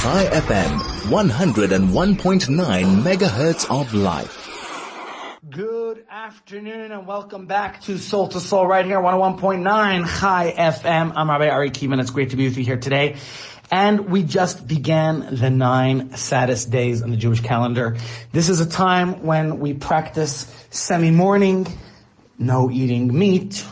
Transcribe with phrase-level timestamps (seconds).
[0.00, 0.78] Chai FM,
[1.10, 4.48] 101.9 megahertz of life.
[5.50, 11.12] Good afternoon and welcome back to Soul to Soul right here, 101.9 Chai FM.
[11.14, 12.00] I'm Rabbi Ari Kievman.
[12.00, 13.16] It's great to be with you here today.
[13.70, 17.98] And we just began the nine saddest days on the Jewish calendar.
[18.32, 21.66] This is a time when we practice semi-mourning,
[22.38, 23.66] no eating meat,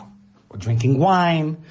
[0.50, 1.64] or drinking wine,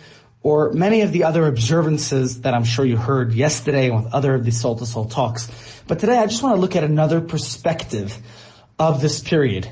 [0.44, 4.46] or many of the other observances that I'm sure you heard yesterday with other of
[4.46, 5.50] the soul to soul talks.
[5.88, 8.18] But today I just want to look at another perspective
[8.80, 9.70] of this period.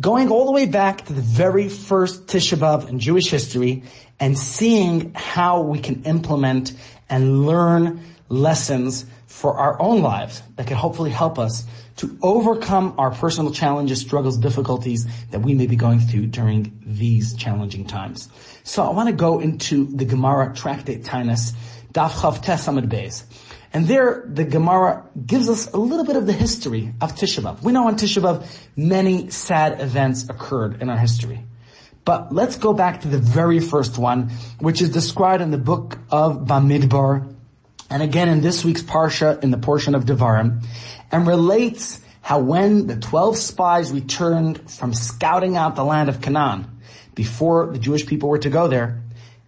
[0.00, 3.84] Going all the way back to the very first Tisha B'Av in Jewish history
[4.18, 6.72] and seeing how we can implement
[7.08, 9.06] and learn lessons
[9.38, 14.36] for our own lives that can hopefully help us to overcome our personal challenges, struggles,
[14.36, 18.28] difficulties that we may be going through during these challenging times.
[18.64, 21.52] So I want to go into the Gemara Tractate Taanis,
[21.92, 23.22] Daf Chav Tes Amud Beis.
[23.72, 27.62] And there, the Gemara gives us a little bit of the history of Tisha B'Av.
[27.62, 31.44] We know on Tisha B'Av, many sad events occurred in our history.
[32.04, 35.96] But let's go back to the very first one, which is described in the book
[36.10, 37.36] of Bamidbar,
[37.90, 40.64] and again in this week's Parsha in the portion of Devarim,
[41.10, 46.66] and relates how when the 12 spies returned from scouting out the land of Canaan,
[47.14, 49.02] before the Jewish people were to go there,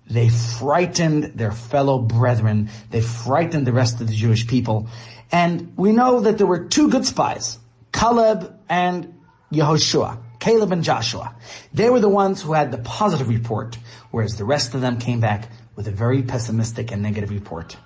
[0.09, 2.69] they frightened their fellow brethren.
[2.91, 4.89] They frightened the rest of the Jewish people.
[5.31, 7.59] And we know that there were two good spies,
[7.93, 9.15] Caleb and
[9.53, 10.19] Yehoshua.
[10.41, 11.37] Caleb and Joshua.
[11.75, 13.77] They were the ones who had the positive report,
[14.11, 17.77] whereas the rest of them came back with a very pessimistic and negative report.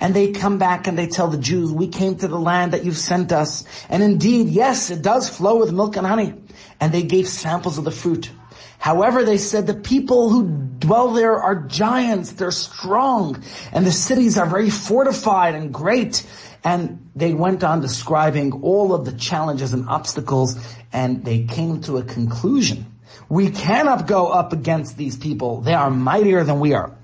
[0.00, 2.84] And they come back and they tell the Jews, we came to the land that
[2.84, 3.64] you've sent us.
[3.88, 6.34] And indeed, yes, it does flow with milk and honey.
[6.80, 8.30] And they gave samples of the fruit.
[8.78, 10.46] However, they said the people who
[10.78, 16.26] dwell there are giants, they're strong, and the cities are very fortified and great.
[16.62, 20.56] And they went on describing all of the challenges and obstacles,
[20.92, 22.86] and they came to a conclusion.
[23.28, 25.60] We cannot go up against these people.
[25.60, 26.94] They are mightier than we are.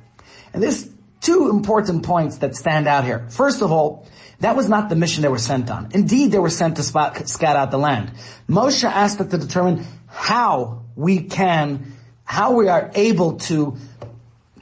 [0.53, 0.88] And there's
[1.21, 3.27] two important points that stand out here.
[3.31, 4.06] First of all,
[4.41, 5.91] that was not the mission they were sent on.
[5.93, 8.12] Indeed, they were sent to spot, scout out the land.
[8.49, 11.93] Moshe asked them to determine how we can,
[12.25, 13.77] how we are able to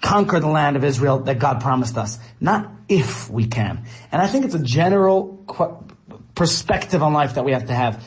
[0.01, 2.19] conquer the land of Israel that God promised us.
[2.41, 3.85] Not if we can.
[4.11, 5.45] And I think it's a general
[6.35, 8.05] perspective on life that we have to have.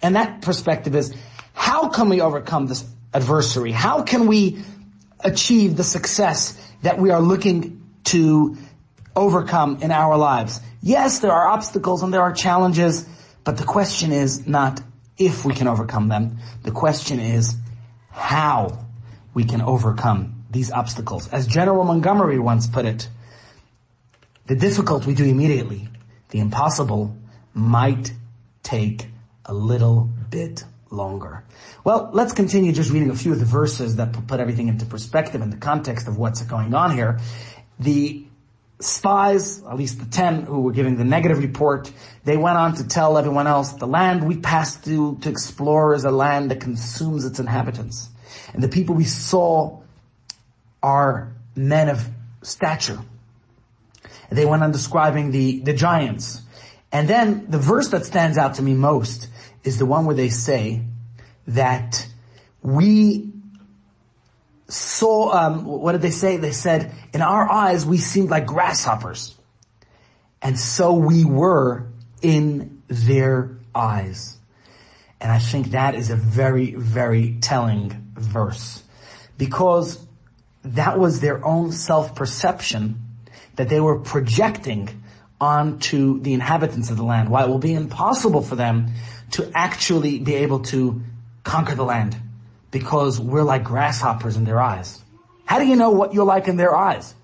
[0.00, 1.14] And that perspective is,
[1.52, 2.84] how can we overcome this
[3.14, 3.70] adversary?
[3.70, 4.64] How can we
[5.20, 8.56] achieve the success that we are looking to
[9.16, 10.60] overcome in our lives?
[10.82, 13.08] Yes, there are obstacles and there are challenges,
[13.44, 14.80] but the question is not
[15.18, 16.38] if we can overcome them.
[16.62, 17.56] The question is
[18.10, 18.86] how
[19.34, 21.28] we can overcome these obstacles.
[21.28, 23.08] As General Montgomery once put it,
[24.46, 25.88] the difficult we do immediately.
[26.30, 27.16] The impossible
[27.54, 28.12] might
[28.62, 29.06] take
[29.44, 31.44] a little bit longer.
[31.84, 35.40] Well, let's continue just reading a few of the verses that put everything into perspective
[35.40, 37.18] in the context of what's going on here.
[37.80, 38.24] The
[38.80, 41.90] spies, at least the ten who were giving the negative report,
[42.24, 46.04] they went on to tell everyone else, the land we passed through to explore is
[46.04, 48.08] a land that consumes its inhabitants.
[48.52, 49.80] And the people we saw
[50.82, 52.06] are men of
[52.42, 52.98] stature.
[54.30, 56.40] They went on describing the, the giants.
[56.90, 59.28] And then the verse that stands out to me most
[59.64, 60.82] is the one where they say
[61.46, 62.06] that
[62.62, 63.30] we
[64.68, 66.36] saw, um, what did they say?
[66.36, 69.36] They said, in our eyes, we seemed like grasshoppers.
[70.40, 71.86] And so we were
[72.22, 74.38] in their eyes.
[75.20, 78.82] And I think that is a very, very telling verse.
[79.38, 80.04] Because
[80.64, 83.00] that was their own self-perception
[83.56, 85.02] that they were projecting
[85.40, 88.92] onto the inhabitants of the land, why it will be impossible for them
[89.32, 91.02] to actually be able to
[91.44, 92.16] conquer the land
[92.70, 95.02] because we're like grasshoppers in their eyes.
[95.44, 97.14] How do you know what you're like in their eyes?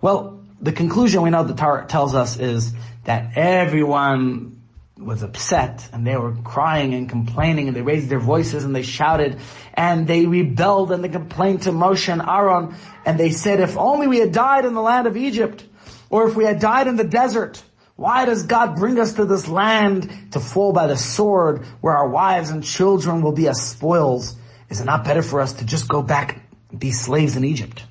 [0.00, 2.72] Well, the conclusion we know the Torah tells us is
[3.04, 4.60] that everyone
[4.98, 8.82] was upset and they were crying and complaining and they raised their voices and they
[8.82, 9.38] shouted
[9.74, 12.74] and they rebelled and they complained to Moshe and Aaron
[13.06, 15.64] and they said, if only we had died in the land of Egypt
[16.10, 17.62] or if we had died in the desert,
[18.00, 22.08] why does God bring us to this land to fall by the sword where our
[22.08, 24.36] wives and children will be as spoils?
[24.70, 27.84] Is it not better for us to just go back and be slaves in Egypt?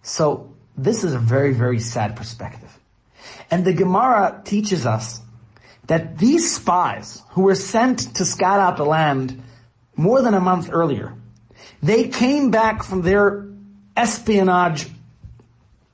[0.00, 2.74] So this is a very, very sad perspective.
[3.50, 5.20] And the Gemara teaches us
[5.88, 9.42] that these spies who were sent to scout out the land
[9.96, 11.12] more than a month earlier,
[11.82, 13.48] they came back from their
[13.94, 14.88] espionage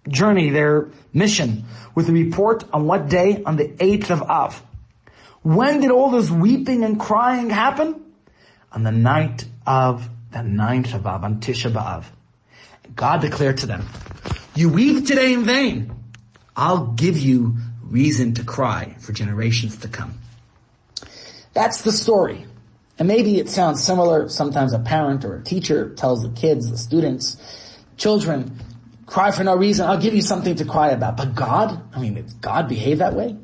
[0.08, 1.64] journey, their mission
[1.94, 3.42] with a report on what day?
[3.44, 4.62] On the 8th of Av.
[5.42, 8.04] When did all this weeping and crying happen?
[8.72, 12.04] On the night of the 9th of Av, on Tisha B'Av.
[12.94, 13.86] God declared to them,
[14.54, 15.94] you weep today in vain.
[16.56, 20.18] I'll give you reason to cry for generations to come.
[21.54, 22.46] That's the story.
[22.98, 24.28] And maybe it sounds similar.
[24.28, 27.36] Sometimes a parent or a teacher tells the kids, the students,
[27.96, 28.58] children,
[29.08, 29.88] cry for no reason.
[29.88, 31.16] I'll give you something to cry about.
[31.16, 33.36] But God, I mean, did God behave that way?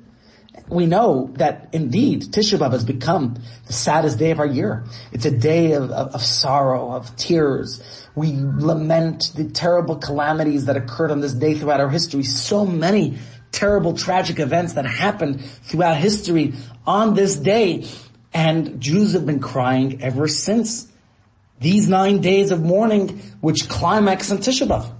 [0.68, 4.84] We know that indeed Tisha B'Av has become the saddest day of our year.
[5.12, 7.82] It's a day of, of, of sorrow, of tears.
[8.14, 12.22] We lament the terrible calamities that occurred on this day throughout our history.
[12.22, 13.18] So many
[13.52, 16.54] terrible tragic events that happened throughout history
[16.86, 17.86] on this day.
[18.32, 20.90] And Jews have been crying ever since
[21.60, 24.90] these nine days of mourning, which climax in Tisha B'Av.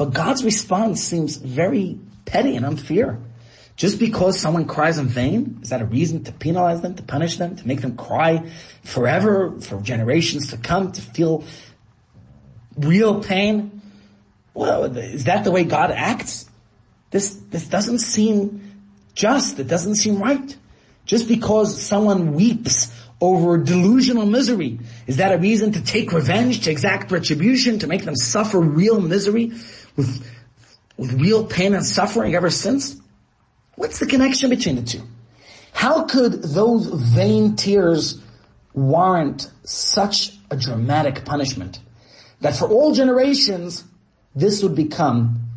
[0.00, 3.18] But God's response seems very petty and unfair.
[3.76, 7.36] Just because someone cries in vain, is that a reason to penalize them, to punish
[7.36, 8.50] them, to make them cry
[8.82, 11.44] forever, for generations to come, to feel
[12.78, 13.82] real pain?
[14.54, 16.48] Well, is that the way God acts?
[17.10, 19.58] This, this doesn't seem just.
[19.58, 20.56] It doesn't seem right.
[21.04, 26.70] Just because someone weeps over delusional misery, is that a reason to take revenge, to
[26.70, 29.52] exact retribution, to make them suffer real misery
[29.96, 30.26] with,
[30.96, 33.00] with real pain and suffering ever since?
[33.76, 35.02] What's the connection between the two?
[35.72, 38.20] How could those vain tears
[38.74, 41.80] warrant such a dramatic punishment
[42.40, 43.84] that for all generations
[44.34, 45.48] this would become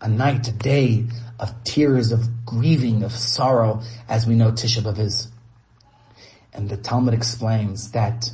[0.00, 1.06] a night, a day
[1.38, 5.28] of tears, of grieving, of sorrow, as we know Tisha B'Av is.
[6.52, 8.30] And the Talmud explains that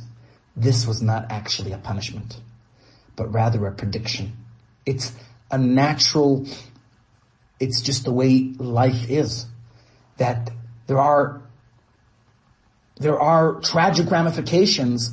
[0.55, 2.39] this was not actually a punishment,
[3.15, 4.37] but rather a prediction.
[4.85, 5.11] It's
[5.51, 6.47] a natural,
[7.59, 9.45] it's just the way life is.
[10.17, 10.51] That
[10.87, 11.41] there are,
[12.97, 15.11] there are tragic ramifications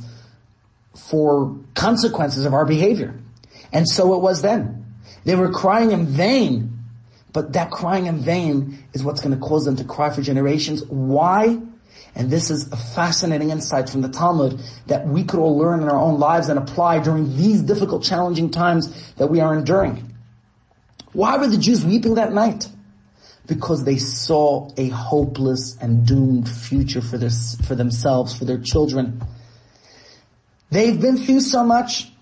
[0.97, 3.19] for consequences of our behavior.
[3.73, 4.87] And so it was then.
[5.25, 6.79] They were crying in vain,
[7.33, 10.85] but that crying in vain is what's going to cause them to cry for generations.
[10.87, 11.59] Why?
[12.15, 15.89] And this is a fascinating insight from the Talmud that we could all learn in
[15.89, 20.08] our own lives and apply during these difficult, challenging times that we are enduring.
[21.19, 22.69] Why were the Jews weeping that night?
[23.45, 29.21] Because they saw a hopeless and doomed future for this, for themselves, for their children.
[30.71, 32.13] They've been through so much.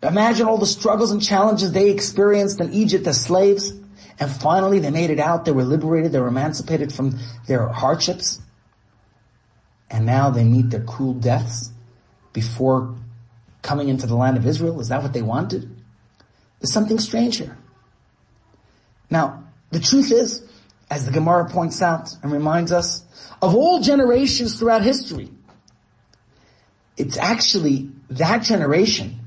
[0.00, 3.72] Imagine all the struggles and challenges they experienced in Egypt as slaves.
[4.20, 5.44] And finally they made it out.
[5.44, 6.12] They were liberated.
[6.12, 7.18] They were emancipated from
[7.48, 8.40] their hardships.
[9.90, 11.72] And now they meet their cruel deaths
[12.32, 12.94] before
[13.60, 14.80] coming into the land of Israel.
[14.80, 15.68] Is that what they wanted?
[16.60, 17.58] There's something strange here.
[19.12, 20.42] Now, the truth is,
[20.90, 23.04] as the Gemara points out and reminds us,
[23.42, 25.28] of all generations throughout history,
[26.96, 29.18] it's actually that generation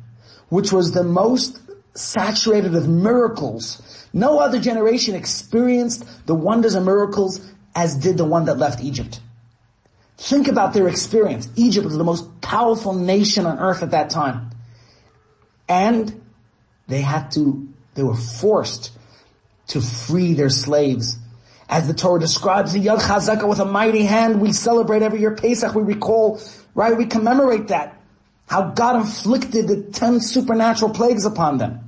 [0.49, 1.59] which was the most
[1.93, 4.07] saturated of miracles.
[4.11, 7.39] No other generation experienced the wonders and miracles
[7.75, 9.19] as did the one that left Egypt.
[10.17, 11.47] Think about their experience.
[11.55, 14.49] Egypt was the most powerful nation on earth at that time.
[15.69, 16.21] And
[16.87, 18.91] they had to, they were forced
[19.67, 21.17] to free their slaves.
[21.67, 25.35] As the Torah describes, the Yad Chazaka with a mighty hand, we celebrate every year
[25.35, 26.39] Pesach, we recall,
[26.75, 27.99] right, we commemorate that.
[28.47, 31.79] How God inflicted the ten supernatural plagues upon them.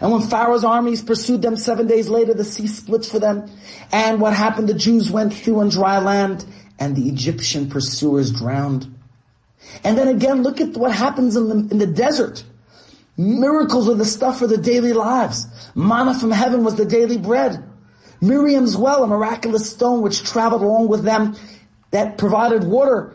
[0.00, 3.50] And when Pharaoh's armies pursued them seven days later, the sea split for them.
[3.92, 4.68] And what happened?
[4.68, 6.44] The Jews went through on dry land
[6.78, 8.92] and the Egyptian pursuers drowned.
[9.84, 12.44] And then again, look at what happens in the, in the desert.
[13.20, 15.46] Miracles were the stuff for the daily lives.
[15.74, 17.62] Manna from heaven was the daily bread.
[18.22, 21.36] Miriam's well, a miraculous stone which traveled along with them
[21.90, 23.14] that provided water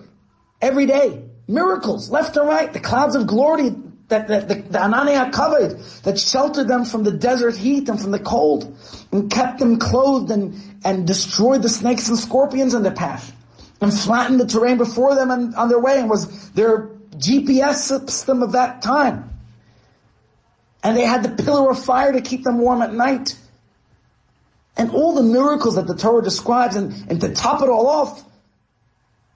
[0.62, 1.24] every day.
[1.48, 2.72] Miracles, left and right.
[2.72, 3.72] The clouds of glory
[4.10, 8.12] that, that the, the Anania covered, that sheltered them from the desert heat and from
[8.12, 8.78] the cold,
[9.12, 13.36] and kept them clothed and, and destroyed the snakes and scorpions in their path,
[13.82, 18.44] and flattened the terrain before them and on their way, and was their GPS system
[18.44, 19.32] of that time.
[20.86, 23.36] And they had the pillar of fire to keep them warm at night.
[24.78, 28.24] And all the miracles that the Torah describes, and, and to top it all off,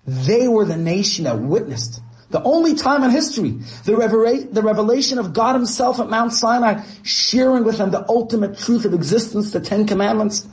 [0.05, 3.51] they were the nation that witnessed the only time in history,
[3.85, 8.57] the, revela- the revelation of God himself at Mount Sinai, sharing with them the ultimate
[8.57, 10.47] truth of existence, the Ten Commandments.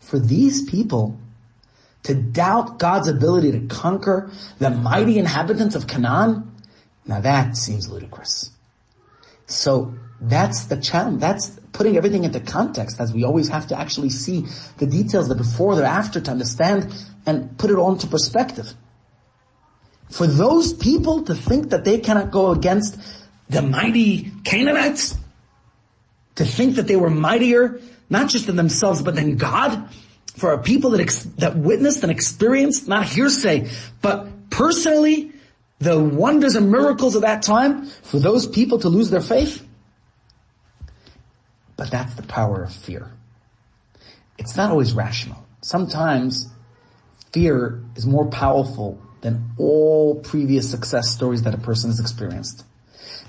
[0.00, 1.18] For these people,
[2.02, 6.52] to doubt God's ability to conquer the mighty inhabitants of Canaan,
[7.06, 8.50] now that seems ludicrous.
[9.50, 11.20] So That's the challenge.
[11.20, 14.44] That's putting everything into context as we always have to actually see
[14.76, 16.92] the details, the before, the after to understand
[17.24, 18.74] and put it all into perspective.
[20.10, 22.98] For those people to think that they cannot go against
[23.48, 25.16] the mighty Canaanites,
[26.34, 27.80] to think that they were mightier,
[28.10, 29.88] not just in themselves, but in God,
[30.36, 33.70] for a people that, ex- that witnessed and experienced, not hearsay,
[34.02, 35.32] but personally,
[35.80, 39.66] the wonders and miracles of that time, for those people to lose their faith,
[41.76, 43.10] but that's the power of fear.
[44.38, 45.44] It's not always rational.
[45.62, 46.48] Sometimes
[47.32, 52.64] fear is more powerful than all previous success stories that a person has experienced.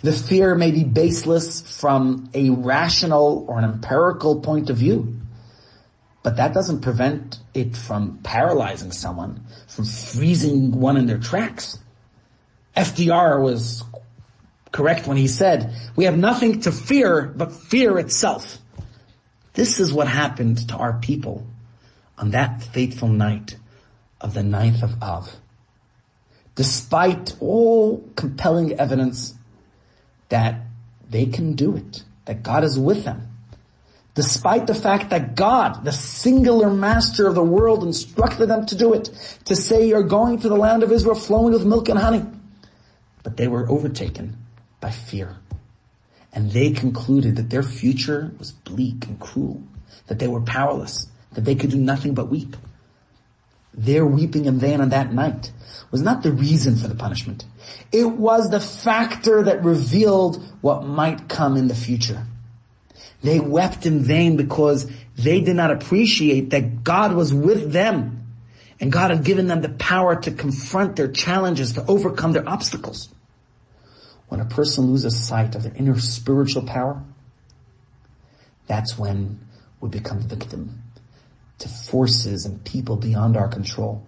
[0.03, 5.21] The fear may be baseless from a rational or an empirical point of view,
[6.23, 11.77] but that doesn't prevent it from paralyzing someone, from freezing one in their tracks.
[12.75, 13.83] FDR was
[14.71, 18.57] correct when he said, we have nothing to fear but fear itself.
[19.53, 21.45] This is what happened to our people
[22.17, 23.57] on that fateful night
[24.21, 25.35] of the ninth of Av.
[26.55, 29.33] Despite all compelling evidence
[30.29, 30.61] that
[31.09, 33.27] they can do it, that God is with them,
[34.13, 38.93] despite the fact that God, the singular master of the world, instructed them to do
[38.93, 39.09] it,
[39.45, 42.25] to say you're going to the land of Israel flowing with milk and honey.
[43.23, 44.37] But they were overtaken
[44.79, 45.37] by fear.
[46.33, 49.61] And they concluded that their future was bleak and cruel,
[50.07, 52.55] that they were powerless, that they could do nothing but weep.
[53.73, 55.51] Their weeping in vain on that night
[55.91, 57.45] was not the reason for the punishment.
[57.91, 62.25] It was the factor that revealed what might come in the future.
[63.23, 68.20] They wept in vain because they did not appreciate that God was with them
[68.81, 73.07] and God had given them the power to confront their challenges, to overcome their obstacles.
[74.27, 77.01] When a person loses sight of their inner spiritual power,
[78.67, 79.39] that's when
[79.79, 80.81] we become victim
[81.59, 84.05] to forces and people beyond our control.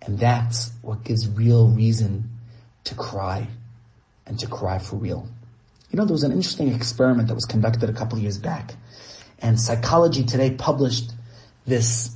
[0.00, 2.30] And that's what gives real reason
[2.84, 3.48] to cry
[4.26, 5.28] and to cry for real.
[5.90, 8.74] You know, there was an interesting experiment that was conducted a couple years back
[9.42, 11.12] and Psychology Today published
[11.66, 12.14] this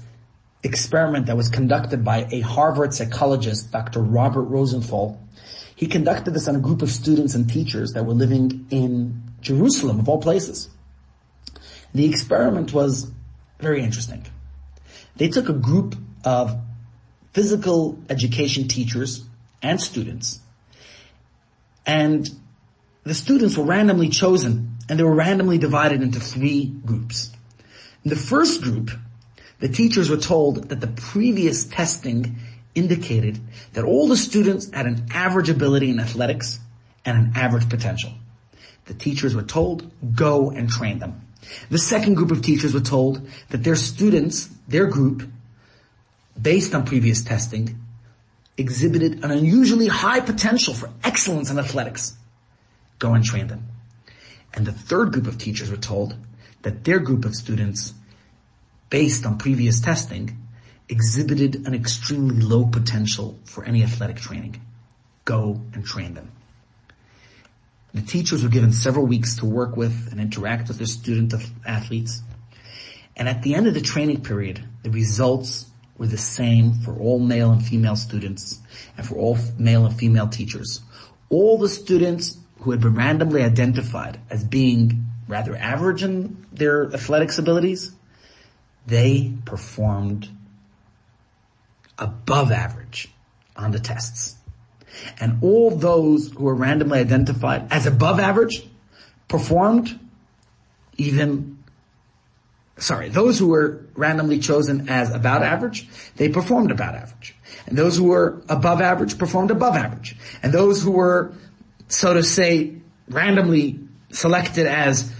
[0.62, 4.00] experiment that was conducted by a Harvard psychologist, Dr.
[4.00, 5.20] Robert Rosenthal,
[5.74, 10.00] he conducted this on a group of students and teachers that were living in Jerusalem,
[10.00, 10.70] of all places.
[11.94, 13.10] The experiment was
[13.60, 14.24] very interesting.
[15.16, 15.94] They took a group
[16.24, 16.58] of
[17.32, 19.24] physical education teachers
[19.62, 20.40] and students,
[21.84, 22.28] and
[23.04, 27.30] the students were randomly chosen, and they were randomly divided into three groups.
[28.04, 28.90] In the first group,
[29.58, 32.36] the teachers were told that the previous testing
[32.74, 33.40] indicated
[33.72, 36.60] that all the students had an average ability in athletics
[37.04, 38.12] and an average potential.
[38.84, 41.22] The teachers were told, go and train them.
[41.70, 45.22] The second group of teachers were told that their students, their group,
[46.40, 47.80] based on previous testing,
[48.56, 52.14] exhibited an unusually high potential for excellence in athletics.
[52.98, 53.66] Go and train them.
[54.54, 56.16] And the third group of teachers were told
[56.62, 57.92] that their group of students,
[58.90, 60.36] based on previous testing,
[60.88, 64.60] exhibited an extremely low potential for any athletic training.
[65.24, 66.30] Go and train them.
[67.94, 71.32] The teachers were given several weeks to work with and interact with their student
[71.64, 72.22] athletes.
[73.16, 75.66] And at the end of the training period, the results
[75.96, 78.60] were the same for all male and female students
[78.98, 80.82] and for all male and female teachers.
[81.30, 87.38] All the students who had been randomly identified as being rather average in their athletics
[87.38, 87.95] abilities,
[88.86, 90.28] they performed
[91.98, 93.08] above average
[93.56, 94.36] on the tests.
[95.20, 98.66] And all those who were randomly identified as above average
[99.28, 99.98] performed
[100.96, 101.58] even,
[102.78, 107.34] sorry, those who were randomly chosen as about average, they performed about average.
[107.66, 110.16] And those who were above average performed above average.
[110.42, 111.32] And those who were,
[111.88, 112.76] so to say,
[113.08, 115.12] randomly selected as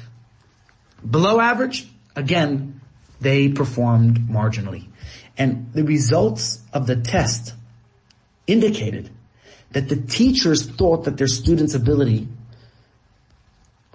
[1.09, 2.76] below average, again,
[3.21, 4.87] they performed marginally.
[5.39, 7.55] And the results of the test
[8.47, 9.11] indicated
[9.73, 12.29] that the teachers thought that their students' ability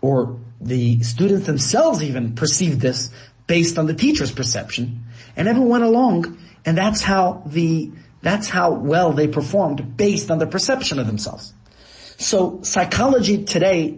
[0.02, 3.12] or the students themselves even perceived this
[3.48, 5.04] based on the teacher's perception
[5.36, 10.38] and everyone went along and that's how the that's how well they performed based on
[10.38, 11.54] the perception of themselves.
[12.18, 13.98] So psychology today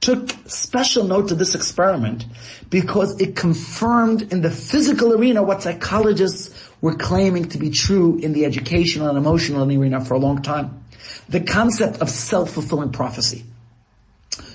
[0.00, 2.24] took special note of this experiment
[2.70, 8.32] because it confirmed in the physical arena what psychologists were claiming to be true in
[8.32, 10.84] the educational and emotional arena for a long time.
[11.28, 13.44] The concept of self-fulfilling prophecy.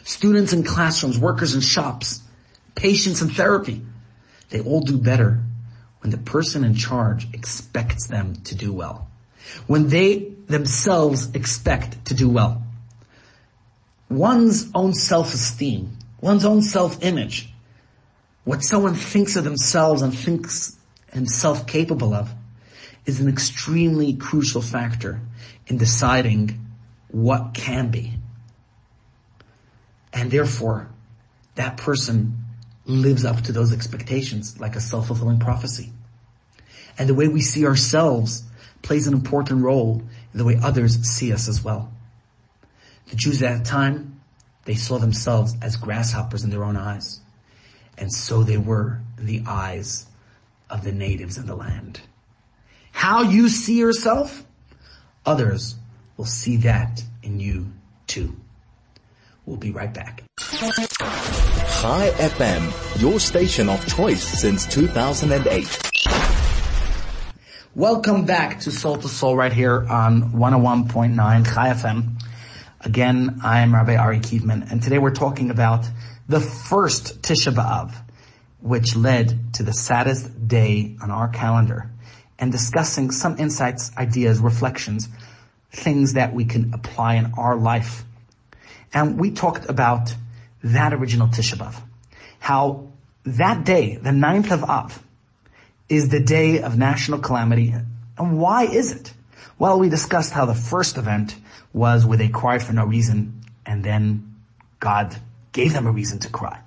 [0.03, 2.21] students in classrooms, workers in shops,
[2.75, 3.81] patients in therapy.
[4.49, 5.39] They all do better
[6.01, 9.07] when the person in charge expects them to do well.
[9.67, 12.61] When they themselves expect to do well.
[14.11, 17.47] One's own self-esteem, one's own self-image,
[18.43, 20.77] what someone thinks of themselves and thinks
[21.13, 22.29] himself capable of
[23.05, 25.21] is an extremely crucial factor
[25.67, 26.59] in deciding
[27.07, 28.11] what can be.
[30.11, 30.89] And therefore,
[31.55, 32.37] that person
[32.85, 35.93] lives up to those expectations like a self-fulfilling prophecy.
[36.97, 38.43] And the way we see ourselves
[38.81, 40.03] plays an important role
[40.33, 41.93] in the way others see us as well.
[43.11, 44.21] The Jews at that time,
[44.63, 47.19] they saw themselves as grasshoppers in their own eyes.
[47.97, 50.05] And so they were in the eyes
[50.69, 51.99] of the natives in the land.
[52.93, 54.45] How you see yourself,
[55.25, 55.75] others
[56.15, 57.73] will see that in you
[58.07, 58.37] too.
[59.45, 60.23] We'll be right back.
[60.39, 65.79] Chai FM, your station of choice since 2008.
[67.75, 72.21] Welcome back to Soul to Soul right here on 101.9 Chai FM.
[72.83, 75.85] Again, I am Rabbi Ari Kievman and today we're talking about
[76.27, 77.93] the first Tisha B'Av,
[78.59, 81.89] which led to the saddest day on our calendar
[82.39, 85.07] and discussing some insights, ideas, reflections,
[85.71, 88.03] things that we can apply in our life
[88.93, 90.13] and we talked about
[90.63, 91.75] that original Tisha B'Av.
[92.39, 92.87] How
[93.25, 95.03] that day, the 9th of Av,
[95.87, 97.73] is the day of national calamity.
[98.17, 99.13] And why is it?
[99.59, 101.35] Well, we discussed how the first event
[101.73, 104.35] was where they cried for no reason and then
[104.79, 105.15] God
[105.51, 106.59] gave them a reason to cry.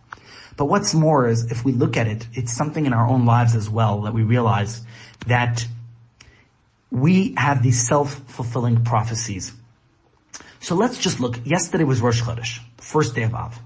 [0.56, 3.56] But what's more is if we look at it, it's something in our own lives
[3.56, 4.82] as well that we realize
[5.26, 5.66] that
[6.90, 9.52] we have these self-fulfilling prophecies
[10.64, 11.38] so let's just look.
[11.44, 13.60] Yesterday was Rosh Chodesh, first day of Av.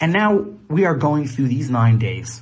[0.00, 2.40] And now we are going through these nine days.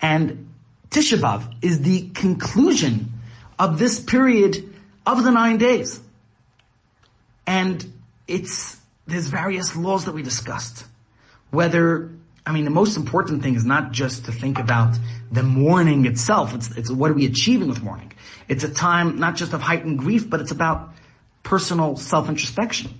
[0.00, 0.50] And
[0.90, 3.14] Tisha B'Av is the conclusion
[3.58, 4.72] of this period
[5.04, 5.98] of the nine days.
[7.48, 7.90] And
[8.26, 10.84] it's, there's various laws that we discussed.
[11.50, 12.10] Whether,
[12.44, 14.98] I mean, the most important thing is not just to think about
[15.32, 16.54] the mourning itself.
[16.54, 18.12] It's, it's what are we achieving with mourning?
[18.48, 20.90] It's a time not just of heightened grief, but it's about
[21.42, 22.92] personal self-introspection.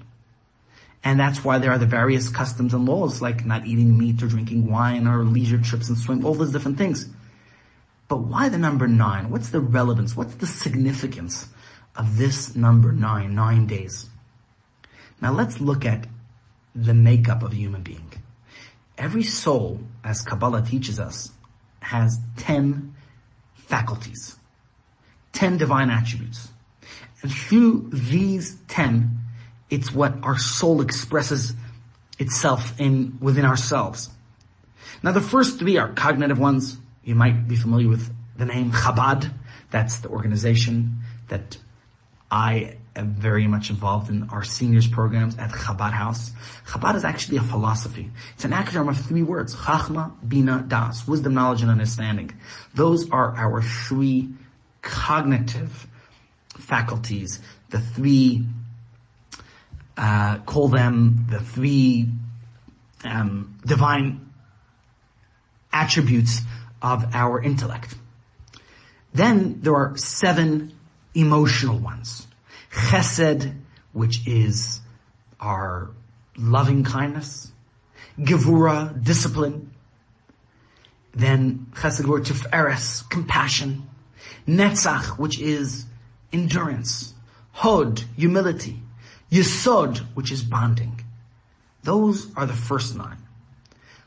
[1.05, 4.29] And that's why there are the various customs and laws like not eating meat or
[4.29, 7.07] drinking wine or leisure trips and swim, all those different things.
[8.09, 9.29] But why the number nine?
[9.29, 10.17] What's the relevance?
[10.17, 11.47] What's the significance
[11.95, 14.09] of this number nine, nine days?
[15.21, 16.07] Now let's look at
[16.75, 18.13] the makeup of a human being.
[18.97, 21.31] Every soul, as Kabbalah teaches us,
[21.81, 22.95] has ten
[23.55, 24.37] faculties,
[25.33, 26.49] ten divine attributes.
[27.23, 29.19] And through these ten,
[29.71, 31.55] it's what our soul expresses
[32.19, 34.11] itself in, within ourselves.
[35.03, 36.77] Now the first three are cognitive ones.
[37.05, 39.33] You might be familiar with the name Chabad.
[39.71, 41.59] That's the organization that
[42.31, 46.33] I very much involved in our seniors programs at Chabad House.
[46.67, 48.11] Chabad is actually a philosophy.
[48.35, 49.55] It's an acronym of three words.
[49.55, 51.07] Chachma, Bina, Das.
[51.07, 52.33] Wisdom, knowledge, and understanding.
[52.75, 54.31] Those are our three
[54.83, 55.87] cognitive
[56.59, 58.45] faculties, the three
[59.97, 62.09] uh, call them the three
[63.05, 64.31] um, divine
[65.73, 66.41] attributes
[66.81, 67.97] of our intellect.
[69.13, 70.73] Then there are seven
[71.15, 72.28] emotional ones.
[72.71, 73.55] Chesed,
[73.93, 74.81] which is
[75.41, 75.91] our
[76.37, 77.53] loving kindness.
[78.19, 79.73] Gevura, discipline.
[81.15, 83.89] Then chesed, word tiferet, compassion.
[84.47, 85.87] Netzach, which is
[86.33, 87.15] endurance.
[87.53, 88.83] Hod, humility.
[89.31, 91.01] Yesod, which is bonding.
[91.83, 93.19] Those are the first nine.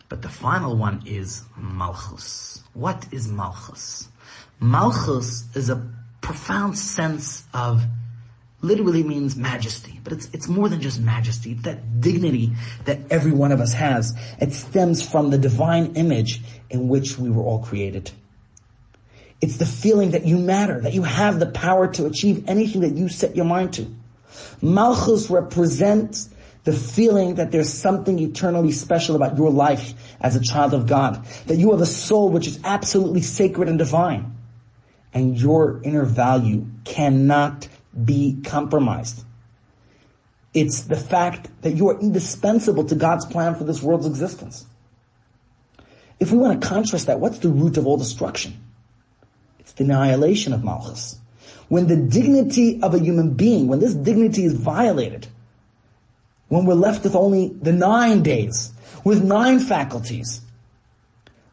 [0.10, 2.64] But the final one is Malchus.
[2.74, 4.10] What is Malchus?
[4.60, 5.88] Malchus is a
[6.22, 7.84] profound sense of
[8.62, 11.54] literally means majesty, but it's, it's more than just majesty.
[11.54, 12.52] It's that dignity
[12.86, 14.16] that every one of us has.
[14.40, 18.12] It stems from the divine image in which we were all created.
[19.42, 22.94] It's the feeling that you matter, that you have the power to achieve anything that
[22.94, 23.88] you set your mind to.
[24.62, 26.30] Malchus represents
[26.64, 31.26] the feeling that there's something eternally special about your life as a child of God.
[31.48, 34.36] That you have a soul which is absolutely sacred and divine.
[35.12, 37.68] And your inner value cannot
[38.06, 39.24] be compromised.
[40.54, 44.66] It's the fact that you are indispensable to God's plan for this world's existence.
[46.20, 48.62] If we want to contrast that, what's the root of all destruction?
[49.60, 51.22] It's the annihilation of Malchus
[51.72, 55.26] when the dignity of a human being, when this dignity is violated,
[56.50, 58.74] when we're left with only the nine days,
[59.06, 60.42] with nine faculties,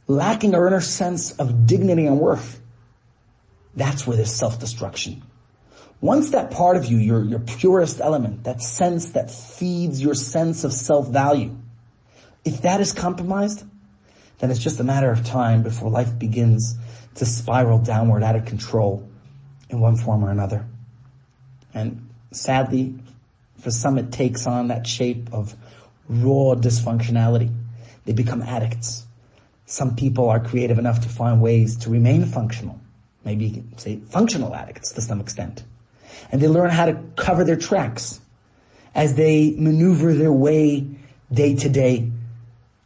[0.09, 2.61] lacking our inner sense of dignity and worth,
[3.77, 5.23] that's where there's self-destruction.
[6.01, 10.63] Once that part of you, your, your purest element, that sense that feeds your sense
[10.63, 11.57] of self-value,
[12.45, 13.65] if that is compromised,
[14.39, 16.77] then it's just a matter of time before life begins
[17.17, 19.09] to spiral downward out of control
[19.69, 20.65] in one form or another.
[21.75, 22.95] And sadly,
[23.59, 25.55] for some it takes on that shape of
[26.09, 27.53] raw dysfunctionality.
[28.05, 29.05] They become addicts.
[29.67, 32.81] Some people are creative enough to find ways to remain functional.
[33.25, 35.65] Maybe you can say functional addicts to some extent.
[36.31, 38.21] And they learn how to cover their tracks
[38.95, 40.87] as they maneuver their way
[41.33, 42.11] day to day,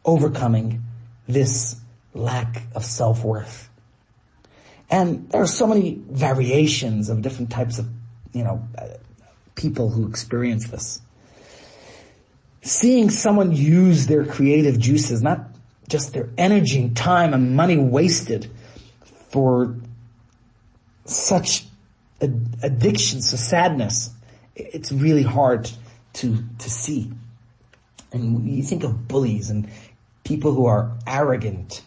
[0.05, 0.83] overcoming
[1.27, 1.77] this
[2.15, 3.69] lack of self-worth.
[4.91, 7.89] And there are so many variations of different types of,
[8.33, 8.69] you know,
[9.55, 11.01] people who experience this.
[12.61, 15.49] Seeing someone use their creative juices, not
[15.89, 18.51] just their energy and time and money wasted
[19.31, 19.77] for
[21.05, 21.65] such
[22.23, 24.11] addictions to sadness,
[24.55, 25.71] it's really hard
[26.15, 27.11] to, to see.
[28.13, 29.69] And you think of bullies and
[30.25, 31.83] people who are arrogant,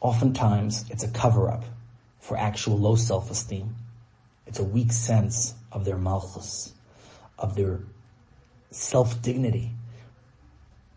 [0.00, 1.64] oftentimes it's a cover up
[2.20, 3.74] for actual low self-esteem.
[4.46, 6.72] It's a weak sense of their malchus,
[7.38, 7.80] of their
[8.70, 9.70] self-dignity,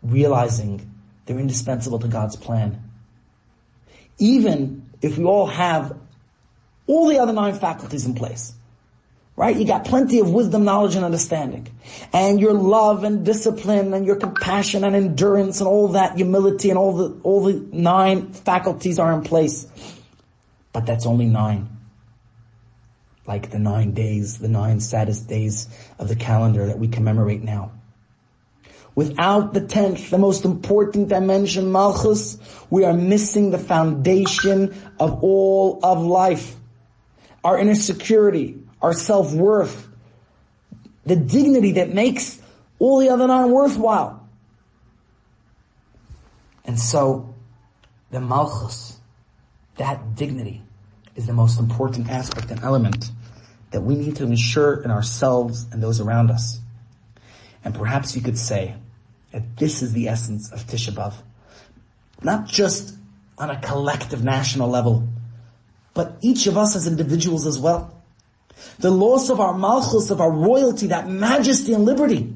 [0.02, 0.92] realizing
[1.24, 2.82] they're indispensable to God's plan.
[4.18, 5.96] Even if we all have
[6.86, 8.52] all the other nine faculties in place,
[9.36, 9.56] right?
[9.56, 11.68] You got plenty of wisdom, knowledge, and understanding.
[12.12, 16.78] And your love and discipline and your compassion and endurance and all that humility and
[16.78, 19.66] all the, all the nine faculties are in place.
[20.72, 21.68] But that's only nine.
[23.26, 25.68] Like the nine days, the nine saddest days
[25.98, 27.72] of the calendar that we commemorate now.
[28.94, 32.38] Without the tenth, the most important dimension, Malchus,
[32.70, 36.56] we are missing the foundation of all of life.
[37.46, 39.86] Our inner security, our self-worth,
[41.04, 42.42] the dignity that makes
[42.80, 44.28] all the other nine worthwhile.
[46.64, 47.36] And so,
[48.10, 48.98] the malchus,
[49.76, 50.64] that dignity,
[51.14, 53.12] is the most important aspect and element
[53.70, 56.58] that we need to ensure in ourselves and those around us.
[57.62, 58.74] And perhaps you could say
[59.30, 61.14] that this is the essence of Tisha B'Av.
[62.24, 62.96] Not just
[63.38, 65.08] on a collective national level,
[65.96, 67.90] but each of us as individuals as well.
[68.78, 72.34] The loss of our malchus, of our royalty, that majesty and liberty.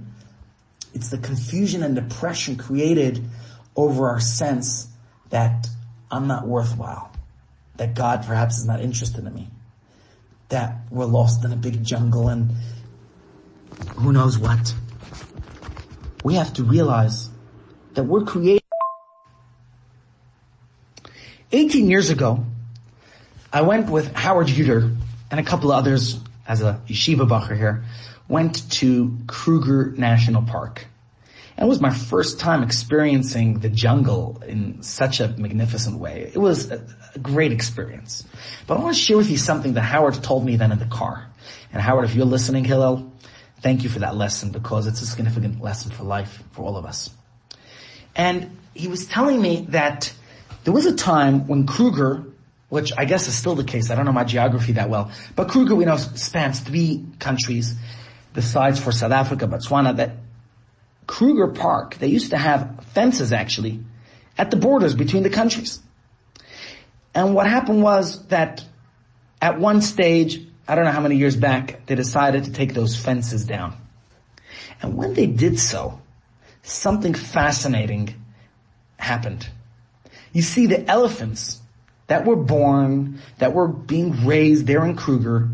[0.95, 3.23] It's the confusion and depression created
[3.77, 4.89] over our sense
[5.29, 5.69] that
[6.11, 7.13] I'm not worthwhile.
[7.77, 9.49] That God perhaps is not interested in me.
[10.49, 12.53] That we're lost in a big jungle and
[13.97, 14.75] who knows what.
[16.25, 17.29] We have to realize
[17.93, 18.63] that we're created.
[21.53, 22.47] 18 years ago,
[23.53, 24.97] I went with Howard Yuter
[25.31, 27.85] and a couple of others as a yeshiva bacher here,
[28.29, 30.87] went to Kruger National Park.
[31.57, 36.31] And it was my first time experiencing the jungle in such a magnificent way.
[36.33, 36.85] It was a,
[37.15, 38.27] a great experience.
[38.67, 40.87] But I want to share with you something that Howard told me then in the
[40.87, 41.27] car.
[41.73, 43.13] And Howard, if you're listening, Hillel,
[43.63, 46.85] thank you for that lesson because it's a significant lesson for life for all of
[46.85, 47.11] us.
[48.17, 50.13] And he was telling me that
[50.65, 52.25] there was a time when Kruger
[52.71, 53.91] which I guess is still the case.
[53.91, 55.11] I don't know my geography that well.
[55.37, 57.75] But Kruger, we know, spans three countries
[58.33, 60.13] besides for South Africa, Botswana, that
[61.07, 63.81] Kruger Park, they used to have fences actually
[64.39, 65.81] at the borders between the countries.
[67.13, 68.65] And what happened was that
[69.43, 72.97] at one stage, I don't know how many years back, they decided to take those
[72.97, 73.77] fences down.
[74.81, 76.01] And when they did so,
[76.63, 78.15] something fascinating
[78.97, 79.49] happened.
[80.33, 81.61] You see, the elephants
[82.11, 85.49] that were born, that were being raised there in Kruger,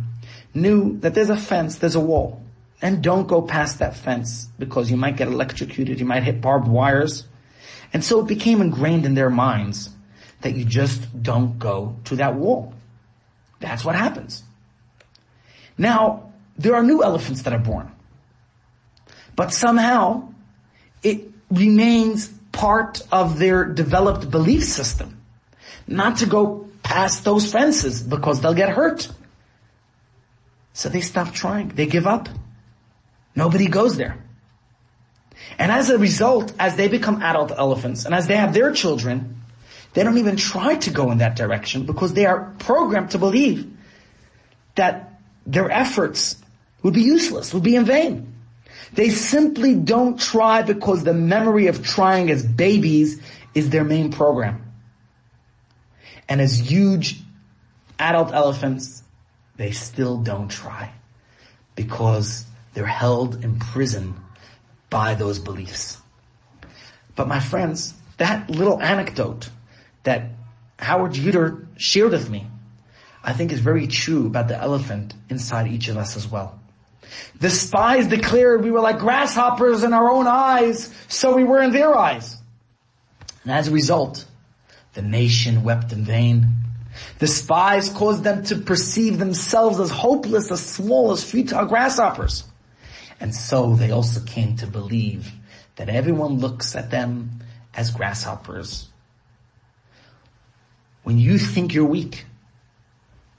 [0.55, 2.43] knew that there's a fence, there's a wall.
[2.81, 6.67] And don't go past that fence because you might get electrocuted, you might hit barbed
[6.67, 7.27] wires.
[7.93, 9.91] And so it became ingrained in their minds
[10.41, 12.73] that you just don't go to that wall.
[13.61, 14.43] That's what happens.
[15.77, 17.93] Now, there are new elephants that are born.
[19.35, 20.33] But somehow,
[21.03, 25.16] it remains part of their developed belief system
[25.87, 29.09] not to go past those fences because they'll get hurt.
[30.73, 31.69] So they stop trying.
[31.69, 32.29] They give up.
[33.35, 34.23] Nobody goes there.
[35.59, 39.43] And as a result, as they become adult elephants and as they have their children,
[39.95, 43.75] they don't even try to go in that direction because they are programmed to believe
[44.75, 46.37] that their efforts
[46.83, 48.35] would be useless, would be in vain.
[48.93, 53.21] They simply don't try because the memory of trying as babies
[53.55, 54.66] is their main program.
[56.29, 57.21] And as huge
[57.99, 59.03] adult elephants,
[59.57, 60.93] they still don't try
[61.75, 64.15] because they're held in prison
[64.91, 65.99] by those beliefs.
[67.15, 69.49] But my friends, that little anecdote
[70.03, 70.31] that
[70.79, 72.47] Howard Yuter shared with me,
[73.25, 76.61] I think is very true about the elephant inside each of us as well.
[77.39, 81.73] The spies declared we were like grasshoppers in our own eyes, so we were in
[81.73, 82.37] their eyes.
[83.43, 84.25] And as a result,
[84.97, 86.49] the nation wept in vain.
[87.19, 92.45] The spies caused them to perceive themselves as hopeless, as small, as futile grasshoppers.
[93.21, 95.31] And so they also came to believe
[95.77, 98.89] that everyone looks at them as grasshoppers.
[101.03, 102.25] When you think you're weak,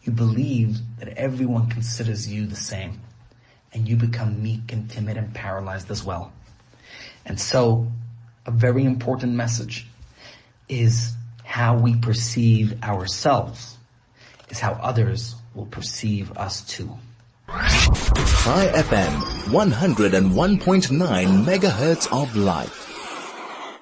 [0.03, 3.01] you believe that everyone considers you the same
[3.73, 6.31] and you become meek and timid and paralyzed as well.
[7.25, 7.91] And so
[8.45, 9.87] a very important message
[10.69, 11.16] is
[11.47, 13.77] how we perceive ourselves
[14.49, 16.89] is how others will perceive us too.
[17.47, 22.83] Chai FM, 101.9 megahertz of life.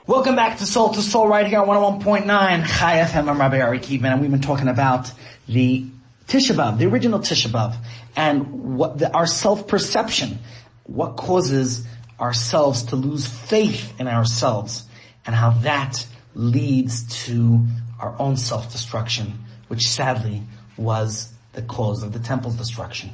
[0.05, 3.27] Welcome back to Soul to Soul right here on 101.9 Chai FM.
[3.27, 5.11] I'm Rabbi Ari Kievman and we've been talking about
[5.47, 5.87] the
[6.27, 7.75] Tisha B'Av, the original Tisha B'Av,
[8.15, 10.37] and what the, our self-perception,
[10.83, 11.83] what causes
[12.19, 14.83] ourselves to lose faith in ourselves,
[15.25, 17.65] and how that leads to
[17.99, 19.33] our own self-destruction,
[19.69, 20.43] which sadly
[20.77, 23.09] was the cause of the temple's destruction.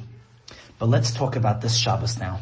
[0.78, 2.40] But let's talk about this Shabbos now.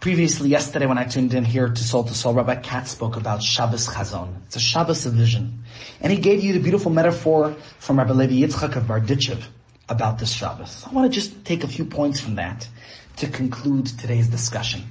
[0.00, 3.40] Previously, yesterday when I tuned in here to Soul to Soul, Rabbi Katz spoke about
[3.40, 4.34] Shabbos Chazon.
[4.46, 5.62] It's a Shabbos of vision.
[6.00, 9.44] And he gave you the beautiful metaphor from Rabbi Levi Yitzchak of Barditchev
[9.88, 10.84] about this Shabbos.
[10.84, 12.66] I want to just take a few points from that
[13.18, 14.82] to conclude today's discussion.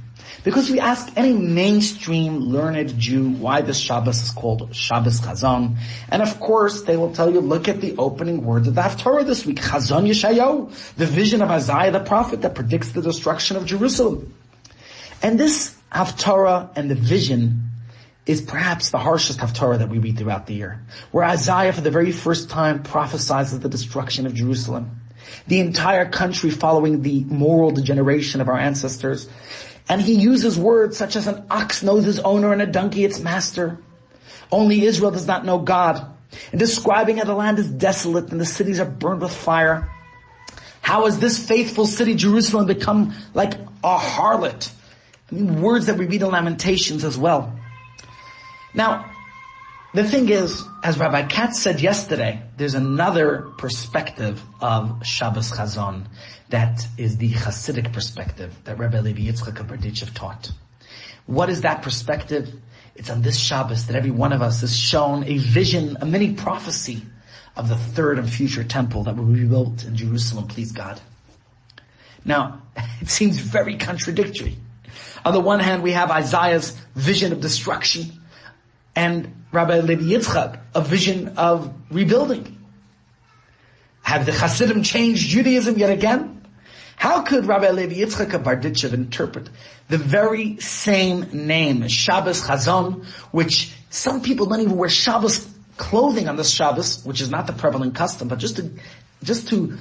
[0.44, 5.78] Because we ask any mainstream learned Jew why this Shabbos is called Shabbos Chazon.
[6.10, 9.26] And of course, they will tell you, look at the opening words of the Haftarah
[9.26, 9.60] this week.
[9.60, 14.34] Chazon Yeshayahu, the vision of Isaiah the prophet that predicts the destruction of Jerusalem.
[15.22, 17.68] And this Haftarah and the vision
[18.26, 20.82] is perhaps the harshest Haftarah that we read throughout the year,
[21.12, 25.02] where Isaiah for the very first time prophesies the destruction of Jerusalem.
[25.48, 29.28] The entire country following the moral degeneration of our ancestors.
[29.92, 33.20] And he uses words such as an ox knows his owner and a donkey its
[33.20, 33.78] master.
[34.50, 36.10] Only Israel does not know God.
[36.52, 39.92] And describing how the land is desolate and the cities are burned with fire.
[40.82, 44.72] How has this faithful city, Jerusalem, become like a harlot?
[45.30, 47.60] I mean, words that we read in Lamentations as well.
[48.74, 49.11] Now,
[49.94, 56.06] the thing is, as Rabbi Katz said yesterday, there's another perspective of Shabbos Chazon
[56.50, 60.52] that is the Hasidic perspective that Rabbi Levi Yitzchak of taught.
[61.26, 62.54] What is that perspective?
[62.96, 66.36] It's on this Shabbos that every one of us is shown a vision, a mini
[66.36, 67.02] prophecy
[67.58, 71.02] of the third and future temple that will be built in Jerusalem, please God.
[72.24, 72.62] Now,
[73.02, 74.56] it seems very contradictory.
[75.26, 78.21] On the one hand, we have Isaiah's vision of destruction
[78.96, 82.58] and Rabbi Levi Yitzchak, a vision of rebuilding.
[84.02, 86.46] Have the Hasidim changed Judaism yet again?
[86.96, 89.50] How could Rabbi Levi Yitzchak of Barditchev interpret
[89.90, 96.36] the very same name, Shabbos Chazon, which some people don't even wear Shabbos clothing on
[96.36, 98.72] this Shabbos, which is not the prevalent custom, but just to,
[99.24, 99.78] just to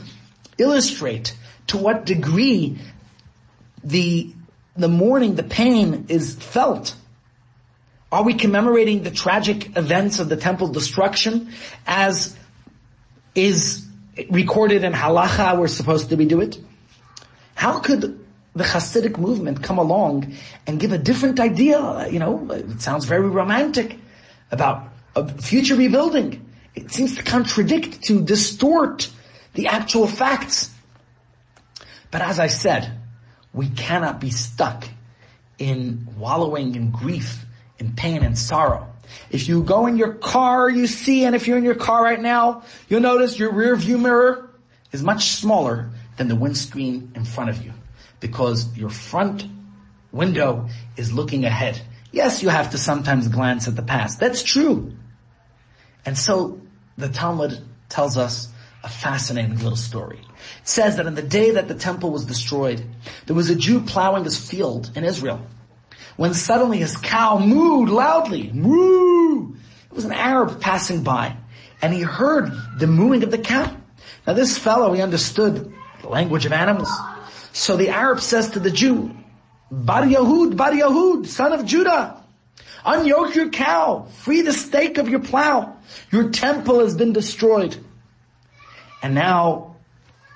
[0.59, 1.37] illustrate
[1.68, 2.79] to what degree
[3.85, 4.35] the
[4.77, 6.94] the mourning, the pain is felt.
[8.12, 11.53] Are we commemorating the tragic events of the temple destruction
[11.87, 12.37] as
[13.35, 13.87] is
[14.29, 16.59] recorded in halacha we're supposed to be do it?
[17.55, 18.18] How could
[18.55, 20.35] the Hasidic movement come along
[20.66, 22.09] and give a different idea?
[22.09, 23.99] You know, it sounds very romantic
[24.51, 26.46] about a future rebuilding.
[26.75, 29.11] It seems to contradict, to distort
[29.55, 30.73] the actual facts.
[32.11, 32.90] But as I said,
[33.53, 34.88] we cannot be stuck
[35.59, 37.44] in wallowing in grief,
[37.81, 38.87] in pain and sorrow.
[39.31, 42.21] If you go in your car, you see, and if you're in your car right
[42.21, 44.51] now, you'll notice your rear view mirror
[44.93, 47.73] is much smaller than the windscreen in front of you
[48.21, 49.47] because your front
[50.12, 51.81] window is looking ahead.
[52.12, 54.21] Yes, you have to sometimes glance at the past.
[54.21, 54.93] That's true.
[56.05, 56.61] And so
[56.97, 58.49] the Talmud tells us
[58.83, 60.19] a fascinating little story.
[60.19, 62.83] It says that in the day that the temple was destroyed,
[63.27, 65.40] there was a Jew plowing his field in Israel.
[66.21, 69.55] When suddenly his cow mooed loudly, moo!
[69.91, 71.35] It was an Arab passing by,
[71.81, 73.75] and he heard the mooing of the cow.
[74.27, 76.91] Now this fellow, he understood the language of animals.
[77.55, 79.17] So the Arab says to the Jew,
[79.71, 82.23] Bar Yahud, Bar Yahud, son of Judah.
[82.85, 84.07] Unyoke your cow.
[84.19, 85.79] Free the stake of your plow.
[86.13, 87.79] Your temple has been destroyed.
[89.03, 89.77] And now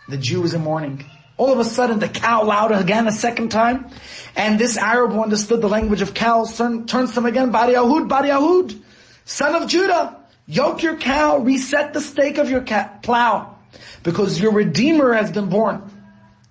[0.09, 1.05] the Jew is in mourning.
[1.37, 3.91] All of a sudden the cow louder again a second time.
[4.37, 7.69] And this Arab who understood the language of cows turn, turns to him again, Bar
[7.69, 8.81] Yahud, Yahud,
[9.25, 10.21] son of Judah.
[10.47, 12.61] Yoke your cow, reset the stake of your
[13.03, 13.57] plow.
[14.03, 15.91] Because your Redeemer has been born.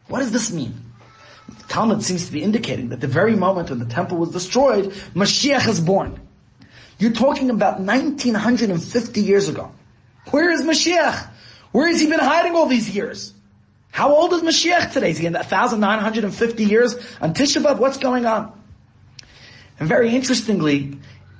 [0.08, 0.74] What does this mean?
[1.48, 4.86] The Talmud seems to be indicating that the very moment when the temple was destroyed,
[5.14, 6.20] Mashiach is born.
[6.98, 9.72] You're talking about 1950 years ago.
[10.32, 11.28] Where is Mashiach?
[11.72, 13.34] Where has he been hiding all these years?
[13.94, 15.12] How old is Mashiach today?
[15.12, 17.78] Is he in 1,950 years on Tisha B'Av?
[17.78, 18.52] What's going on?
[19.80, 20.98] And very interestingly,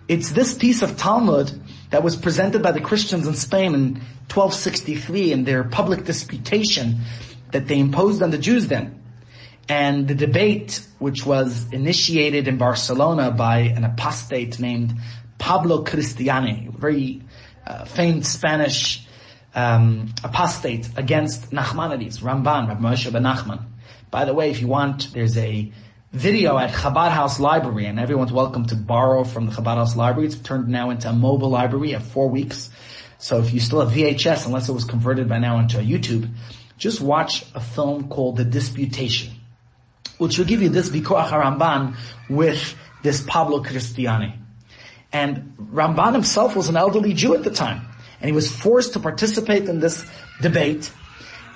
[0.08, 1.52] it's this piece of Talmud
[1.90, 3.84] that was presented by the Christians in Spain in
[4.30, 7.00] 1263 in their public disputation
[7.52, 9.02] that they imposed on the Jews then.
[9.68, 14.94] And the debate, which was initiated in Barcelona by an apostate named
[15.40, 17.24] Pablo Cristiani, a very
[17.66, 19.08] uh, famed Spanish
[19.56, 23.64] um, apostate against Nachmanides, Ramban, Rabbi Moshe ben Nachman.
[24.12, 25.72] By the way, if you want, there's a
[26.12, 30.28] video at Chabad House Library, and everyone's welcome to borrow from the Chabad House Library.
[30.28, 32.70] It's turned now into a mobile library at four weeks.
[33.18, 36.30] So if you still have VHS, unless it was converted by now into a YouTube,
[36.78, 39.32] just watch a film called The Disputation
[40.18, 41.96] which will give you this Vikuach Ramban
[42.30, 44.38] with this Pablo Cristiani.
[45.12, 47.88] And Ramban himself was an elderly Jew at the time,
[48.24, 50.10] and he was forced to participate in this
[50.42, 50.90] debate.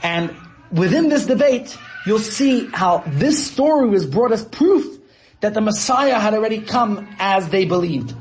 [0.03, 0.35] And
[0.69, 4.99] within this debate, you'll see how this story was brought as proof
[5.39, 8.13] that the Messiah had already come as they believed.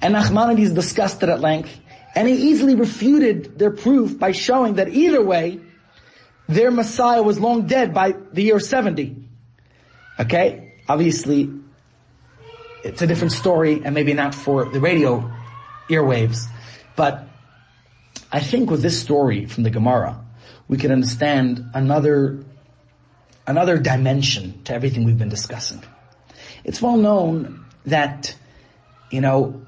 [0.00, 1.76] And Nachmanides discussed it at length,
[2.14, 5.60] and he easily refuted their proof by showing that either way,
[6.46, 9.16] their Messiah was long dead by the year 70.
[10.20, 10.74] Okay?
[10.88, 11.50] Obviously,
[12.84, 15.32] it's a different story and maybe not for the radio
[15.90, 16.44] earwaves.
[16.94, 17.28] But
[18.30, 20.24] I think with this story from the Gemara,
[20.68, 22.44] we can understand another,
[23.46, 25.82] another dimension to everything we've been discussing.
[26.64, 28.34] It's well known that,
[29.10, 29.62] you know,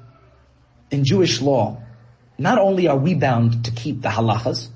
[0.91, 1.81] in Jewish law,
[2.37, 4.67] not only are we bound to keep the halachas,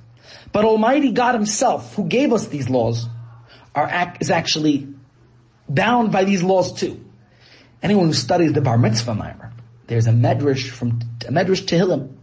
[0.51, 3.07] but Almighty God Himself, who gave us these laws,
[3.75, 4.87] are, is actually
[5.67, 7.03] bound by these laws too.
[7.83, 9.51] Anyone who studies the Bar Mitzvah Maimer,
[9.87, 12.14] there's a medrash from a medrash Tehillim,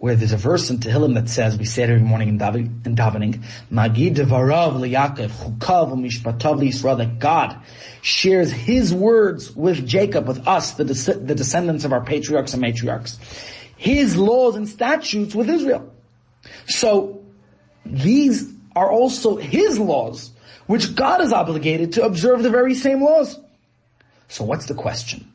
[0.00, 2.86] where there's a verse in Tehillim that says, we say it every morning in, davening,
[2.86, 7.56] in davening Magid devarav liyakov chukav u'mishpatav liyisrael, that God
[8.02, 12.62] shares His words with Jacob, with us, the, des- the descendants of our patriarchs and
[12.62, 13.18] matriarchs.
[13.76, 15.94] His laws and statutes with Israel.
[16.66, 17.22] So,
[17.84, 20.32] these are also His laws
[20.70, 23.36] which God is obligated to observe the very same laws.
[24.28, 25.28] So what's the question?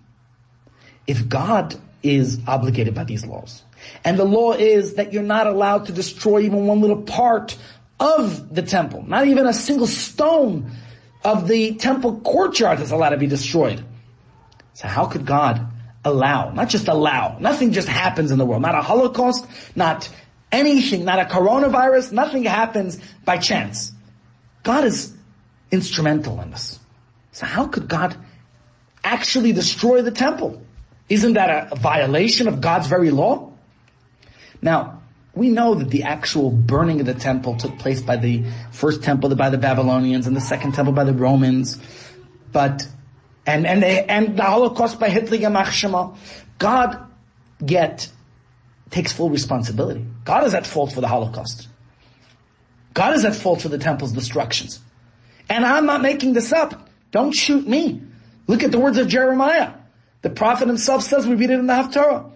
[1.06, 3.62] If God is obligated by these laws,
[4.04, 7.58] and the law is that you're not allowed to destroy even one little part
[8.00, 10.72] of the temple, not even a single stone
[11.24, 13.84] of the temple courtyard is allowed to be destroyed.
[14.74, 15.66] So how could God
[16.04, 20.10] allow, not just allow, nothing just happens in the world, not a holocaust, not
[20.52, 23.92] anything, not a coronavirus, nothing happens by chance.
[24.64, 25.14] God is
[25.72, 26.80] instrumental in this.
[27.32, 28.16] So how could God
[29.04, 30.62] actually destroy the temple?
[31.10, 33.52] Isn't that a violation of God's very law?
[34.66, 35.04] Now,
[35.36, 39.34] we know that the actual burning of the temple took place by the first temple
[39.36, 41.78] by the Babylonians and the second temple by the Romans,
[42.52, 42.88] but
[43.46, 46.18] and and they, and the Holocaust by Hitler and
[46.58, 46.98] God
[47.64, 48.10] yet
[48.90, 50.04] takes full responsibility.
[50.24, 51.68] God is at fault for the Holocaust.
[52.96, 54.80] God is at fault for the temple's destructions.
[55.48, 56.90] And I'm not making this up.
[57.12, 58.02] Don't shoot me.
[58.48, 59.74] Look at the words of Jeremiah.
[60.24, 62.32] The prophet himself says, we read it in the Haftarah.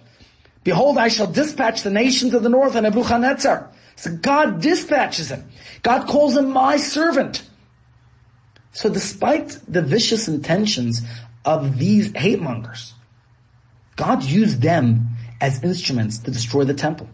[0.64, 3.70] Behold, I shall dispatch the nations of the north and Nebuchadnezzar.
[3.96, 5.50] So God dispatches him.
[5.82, 7.44] God calls him my servant.
[8.72, 11.02] So despite the vicious intentions
[11.46, 12.94] of these hate mongers,
[13.96, 15.10] God used them
[15.42, 17.10] as instruments to destroy the temple.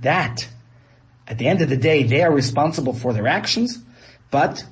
[0.00, 0.48] That,
[1.26, 3.78] at the end of the day, they are responsible for their actions,
[4.30, 4.64] but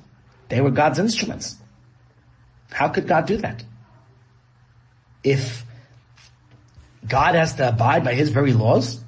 [0.49, 1.55] they were God's instruments.
[2.71, 3.63] How could God do that?
[5.23, 5.62] If
[7.07, 9.03] God has to abide by His very laws?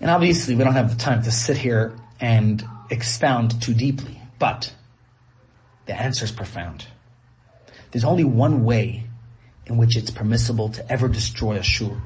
[0.00, 4.72] And obviously we don't have the time to sit here and expound too deeply, but
[5.86, 6.86] the answer is profound.
[7.90, 9.04] There's only one way
[9.66, 11.96] in which it's permissible to ever destroy a shul.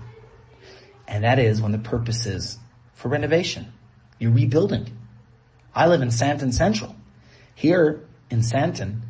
[1.08, 2.58] And that is when the purpose is
[2.94, 3.72] for renovation.
[4.18, 4.96] You're rebuilding.
[5.74, 6.96] I live in Sandton Central.
[7.54, 9.00] Here in Sandton,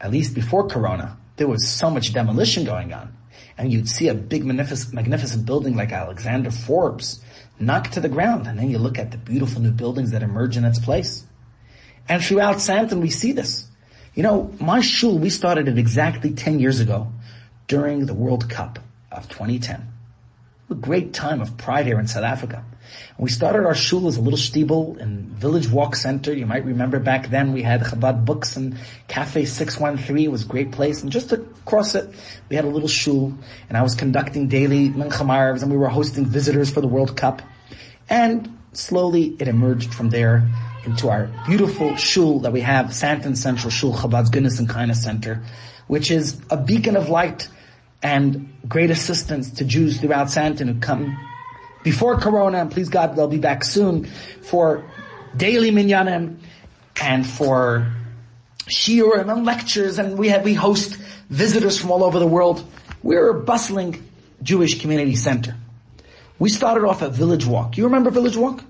[0.00, 3.16] at least before Corona, there was so much demolition going on.
[3.58, 7.22] And you'd see a big magnificent, magnificent building like Alexander Forbes
[7.58, 8.46] knocked to the ground.
[8.46, 11.26] And then you look at the beautiful new buildings that emerge in its place.
[12.08, 13.66] And throughout Sandton, we see this.
[14.14, 17.12] You know, my shul, we started it exactly 10 years ago
[17.66, 18.78] during the World Cup
[19.12, 19.97] of 2010.
[20.70, 22.62] A great time of pride here in South Africa.
[23.16, 26.32] And we started our shul as a little stiebel in Village Walk Center.
[26.32, 28.76] You might remember back then we had Chabad Books and
[29.08, 30.26] Cafe 613.
[30.26, 31.02] It was a great place.
[31.02, 32.14] And just across it,
[32.50, 33.32] we had a little shul.
[33.68, 37.40] And I was conducting daily mincha and we were hosting visitors for the World Cup.
[38.10, 40.48] And slowly it emerged from there
[40.84, 45.42] into our beautiful shul that we have, Sandton Central Shul, Chabad's Goodness and Kindness Center,
[45.86, 47.48] which is a beacon of light
[48.02, 51.18] and great assistance to Jews throughout Sandton who come
[51.82, 54.84] before Corona, and please God, they'll be back soon for
[55.36, 56.38] daily minyanim
[57.00, 57.92] and for
[58.68, 60.96] shiurim and lectures, and we have, we host
[61.30, 62.64] visitors from all over the world.
[63.02, 64.04] We're a bustling
[64.42, 65.56] Jewish community center.
[66.38, 67.76] We started off at Village Walk.
[67.76, 68.62] You remember Village Walk?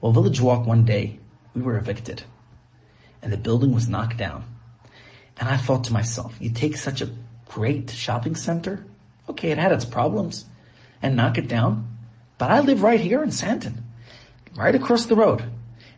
[0.00, 1.18] Well, Village Walk one day,
[1.54, 2.22] we were evicted.
[3.22, 4.44] And the building was knocked down.
[5.38, 7.08] And I thought to myself, you take such a
[7.48, 8.84] great shopping center,
[9.28, 10.44] okay, it had its problems,
[11.02, 11.96] and knock it down.
[12.36, 13.82] But I live right here in Sandton,
[14.56, 15.42] right across the road.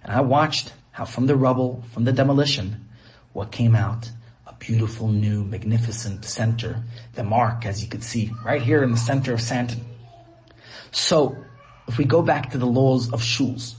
[0.02, 2.88] And I watched how from the rubble, from the demolition,
[3.32, 4.10] what came out,
[4.46, 6.82] a beautiful new magnificent center,
[7.14, 9.80] the Marc as you could see, right here in the center of Sandton.
[10.92, 11.36] So,
[11.86, 13.74] if we go back to the laws of shuls,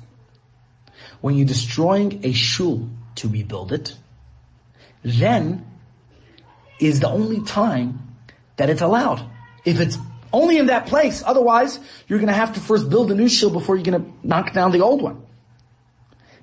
[1.21, 3.95] when you're destroying a shul to rebuild it,
[5.03, 5.70] then
[6.81, 7.99] is the only time
[8.57, 9.23] that it's allowed.
[9.65, 9.97] If it's
[10.33, 13.75] only in that place, otherwise you're gonna have to first build a new shul before
[13.75, 15.21] you're gonna knock down the old one.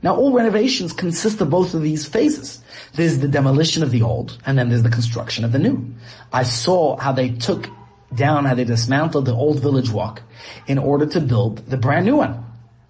[0.03, 2.63] Now all renovations consist of both of these phases.
[2.95, 5.95] There's the demolition of the old, and then there's the construction of the new.
[6.33, 7.69] I saw how they took
[8.15, 10.23] down, how they dismantled the old village walk
[10.67, 12.45] in order to build the brand new one.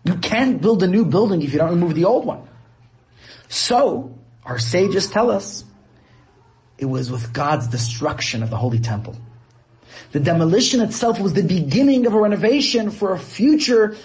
[0.04, 2.42] You can't build a new building if you don't remove the old one.
[3.48, 5.64] So, our sages tell us,
[6.78, 9.16] it was with God's destruction of the Holy Temple.
[10.12, 13.96] The demolition itself was the beginning of a renovation for a future,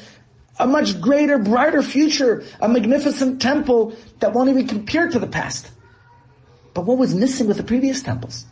[0.60, 5.70] a much greater, brighter future, a magnificent temple that won't even compare to the past.
[6.74, 8.46] But what was missing with the previous temples?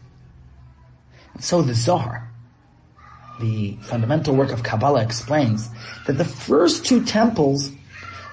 [1.34, 2.30] And so the Zohar,
[3.40, 5.68] the fundamental work of Kabbalah explains
[6.06, 7.72] that the first two temples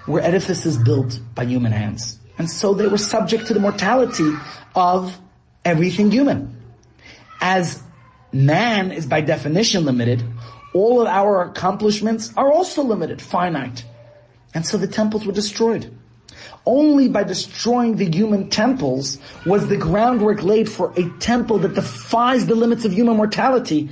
[0.06, 2.18] were edifices built by human hands.
[2.38, 4.30] And so they were subject to the mortality
[4.74, 5.18] of
[5.68, 6.56] everything human.
[7.40, 7.82] As
[8.32, 10.24] man is by definition limited,
[10.72, 13.84] all of our accomplishments are also limited, finite.
[14.54, 15.94] And so the temples were destroyed.
[16.64, 22.46] Only by destroying the human temples was the groundwork laid for a temple that defies
[22.46, 23.90] the limits of human mortality,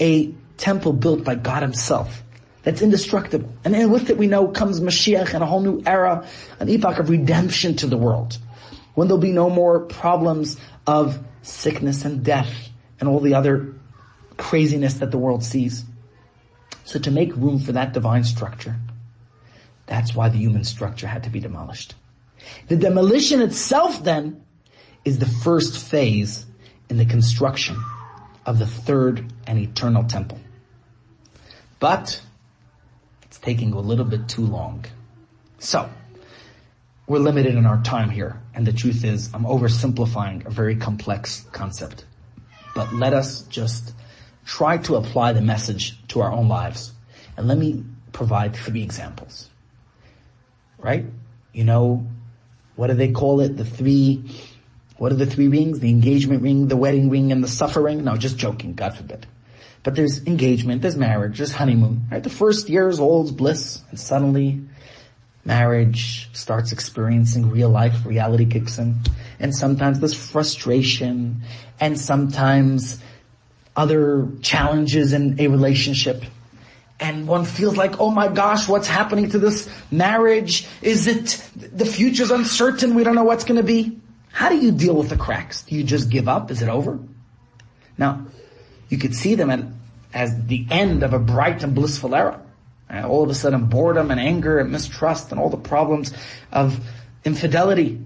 [0.00, 2.22] a temple built by God himself
[2.62, 3.52] that's indestructible.
[3.64, 6.26] And with it we know comes Mashiach and a whole new era,
[6.60, 8.38] an epoch of redemption to the world.
[8.94, 12.52] When there'll be no more problems of sickness and death
[13.00, 13.74] and all the other
[14.36, 15.84] craziness that the world sees.
[16.84, 18.76] So to make room for that divine structure,
[19.86, 21.94] that's why the human structure had to be demolished.
[22.68, 24.44] The demolition itself then
[25.04, 26.46] is the first phase
[26.88, 27.76] in the construction
[28.44, 30.40] of the third and eternal temple.
[31.80, 32.20] But
[33.22, 34.84] it's taking a little bit too long.
[35.58, 35.90] So,
[37.12, 41.44] we're limited in our time here, and the truth is I'm oversimplifying a very complex
[41.52, 42.06] concept.
[42.74, 43.92] But let us just
[44.46, 46.90] try to apply the message to our own lives.
[47.36, 49.50] And let me provide three examples.
[50.78, 51.04] Right?
[51.52, 52.06] You know,
[52.76, 53.58] what do they call it?
[53.58, 54.24] The three,
[54.96, 55.80] what are the three rings?
[55.80, 58.04] The engagement ring, the wedding ring, and the suffering?
[58.04, 59.26] No, just joking, God forbid.
[59.82, 62.22] But there's engagement, there's marriage, there's honeymoon, right?
[62.22, 64.62] The first year is all bliss, and suddenly
[65.44, 68.96] marriage starts experiencing real life, reality kicks in,
[69.40, 71.42] and sometimes there's frustration,
[71.80, 73.00] and sometimes
[73.74, 76.24] other challenges in a relationship.
[77.00, 80.66] And one feels like, oh my gosh, what's happening to this marriage?
[80.82, 83.98] Is it, the future's uncertain, we don't know what's gonna be?
[84.30, 85.62] How do you deal with the cracks?
[85.62, 86.50] Do you just give up?
[86.50, 86.98] Is it over?
[87.98, 88.26] Now,
[88.88, 89.64] you could see them at,
[90.14, 92.41] as the end of a bright and blissful era.
[92.92, 96.12] And all of a sudden boredom and anger and mistrust and all the problems
[96.52, 96.78] of
[97.24, 97.98] infidelity,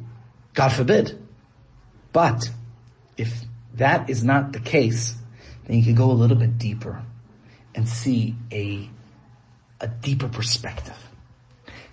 [0.55, 1.19] God forbid.
[2.13, 2.49] But
[3.17, 5.17] if that is not the case,
[5.67, 7.03] then you can go a little bit deeper
[7.75, 8.89] and see a,
[9.81, 10.97] a deeper perspective.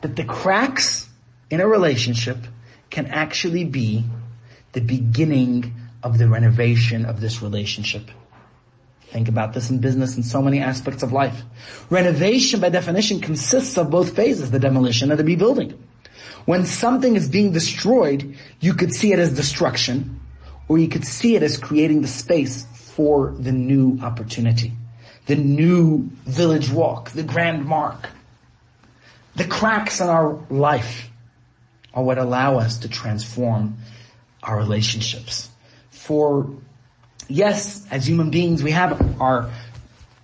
[0.01, 1.09] That the cracks
[1.49, 2.37] in a relationship
[2.91, 4.05] can actually be
[4.73, 5.73] the beginning
[6.03, 8.11] of the renovation of this relationship.
[9.13, 11.43] Think about this in business and so many aspects of life.
[11.91, 15.77] Renovation by definition consists of both phases, the demolition and the rebuilding.
[16.45, 20.19] When something is being destroyed, you could see it as destruction,
[20.67, 24.71] or you could see it as creating the space for the new opportunity,
[25.27, 28.09] the new village walk, the grand Marc.
[29.35, 31.11] The cracks in our life
[31.93, 33.77] are what allow us to transform
[34.41, 35.51] our relationships.
[35.91, 36.49] For
[37.27, 39.51] yes, as human beings, we have our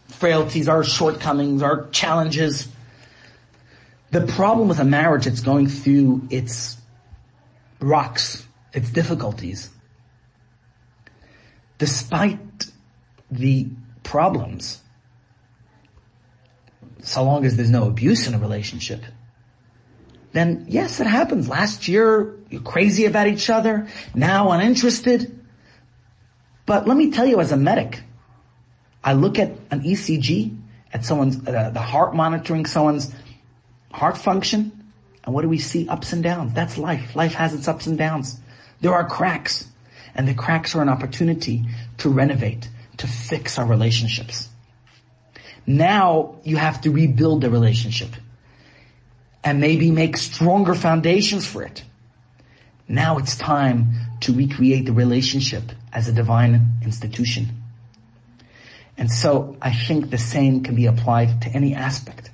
[0.07, 2.67] frailties, our shortcomings, our challenges.
[4.11, 6.77] The problem with a marriage that's going through its
[7.79, 9.69] rocks, its difficulties,
[11.77, 12.39] despite
[13.31, 13.69] the
[14.03, 14.81] problems,
[17.01, 19.03] so long as there's no abuse in a relationship,
[20.31, 21.47] then yes, it happens.
[21.49, 23.87] Last year, you're crazy about each other.
[24.13, 25.38] Now uninterested.
[26.69, 27.99] But let me tell you as a medic,
[29.03, 30.55] I look at an ECG,
[30.93, 33.11] at someone's, uh, the heart monitoring someone's
[33.91, 34.91] heart function,
[35.23, 35.89] and what do we see?
[35.89, 36.53] Ups and downs.
[36.53, 37.15] That's life.
[37.15, 38.39] Life has its ups and downs.
[38.81, 39.67] There are cracks,
[40.13, 41.65] and the cracks are an opportunity
[41.97, 44.47] to renovate, to fix our relationships.
[45.65, 48.11] Now you have to rebuild the relationship
[49.43, 51.83] and maybe make stronger foundations for it.
[52.89, 55.63] Now it's time to recreate the relationship
[55.93, 57.49] as a divine institution.
[58.97, 62.31] And so I think the same can be applied to any aspect.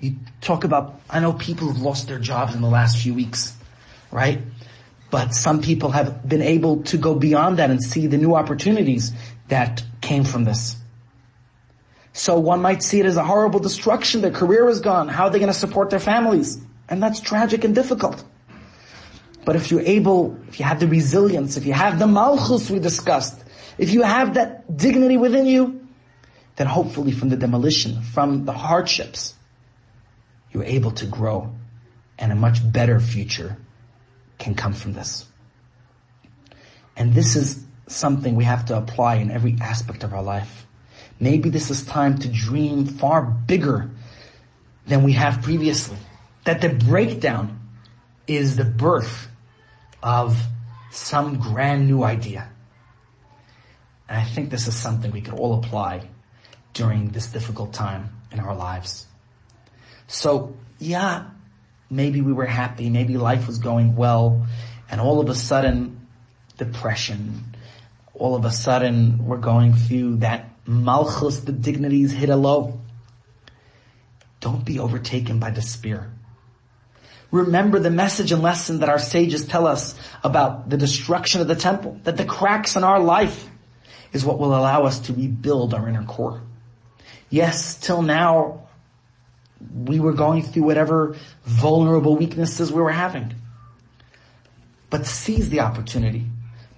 [0.00, 3.54] You talk about, I know people have lost their jobs in the last few weeks,
[4.10, 4.40] right?
[5.10, 9.12] But some people have been able to go beyond that and see the new opportunities
[9.48, 10.74] that came from this.
[12.14, 14.22] So one might see it as a horrible destruction.
[14.22, 15.08] Their career is gone.
[15.08, 16.58] How are they going to support their families?
[16.88, 18.24] And that's tragic and difficult.
[19.46, 22.80] But if you're able, if you have the resilience, if you have the malchus we
[22.80, 23.44] discussed,
[23.78, 25.86] if you have that dignity within you,
[26.56, 29.36] then hopefully from the demolition, from the hardships,
[30.50, 31.54] you're able to grow
[32.18, 33.56] and a much better future
[34.36, 35.24] can come from this.
[36.96, 40.66] And this is something we have to apply in every aspect of our life.
[41.20, 43.92] Maybe this is time to dream far bigger
[44.88, 45.98] than we have previously.
[46.46, 47.60] That the breakdown
[48.26, 49.28] is the birth
[50.06, 50.40] of
[50.92, 52.48] some grand new idea.
[54.08, 56.08] And I think this is something we could all apply
[56.74, 59.04] during this difficult time in our lives.
[60.06, 61.30] So yeah,
[61.90, 64.46] maybe we were happy, maybe life was going well,
[64.88, 66.06] and all of a sudden,
[66.56, 67.56] depression,
[68.14, 72.80] all of a sudden we're going through that Malchus, the dignities hit a low.
[74.38, 76.12] Don't be overtaken by despair.
[77.30, 81.56] Remember the message and lesson that our sages tell us about the destruction of the
[81.56, 83.48] temple, that the cracks in our life
[84.12, 86.40] is what will allow us to rebuild our inner core.
[87.28, 88.68] Yes, till now,
[89.74, 93.34] we were going through whatever vulnerable weaknesses we were having.
[94.90, 96.26] But seize the opportunity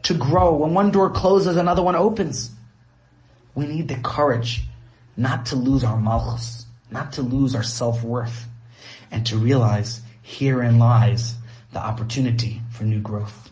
[0.04, 0.54] to grow.
[0.54, 2.50] When one door closes, another one opens.
[3.54, 4.62] We need the courage
[5.16, 8.46] not to lose our malchus, not to lose our self-worth,
[9.10, 11.34] and to realize herein lies
[11.72, 13.50] the opportunity for new growth.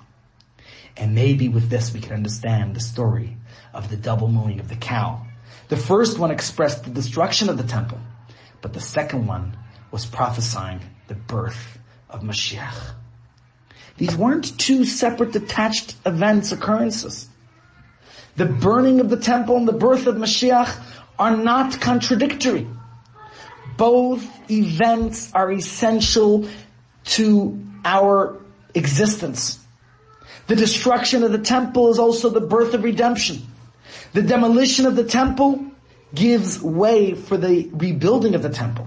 [0.97, 3.37] And maybe with this we can understand the story
[3.73, 5.25] of the double mooing of the cow.
[5.69, 7.99] The first one expressed the destruction of the temple,
[8.61, 9.57] but the second one
[9.91, 11.79] was prophesying the birth
[12.11, 12.93] of Mashiach.
[13.97, 17.27] These weren't two separate detached events, occurrences.
[18.37, 20.79] The burning of the temple and the birth of Mashiach
[21.19, 22.67] are not contradictory.
[23.79, 26.47] Both events are essential
[27.07, 28.41] to our
[28.75, 29.59] existence.
[30.47, 33.43] The destruction of the temple is also the birth of redemption.
[34.13, 35.67] The demolition of the temple
[36.15, 38.87] gives way for the rebuilding of the temple.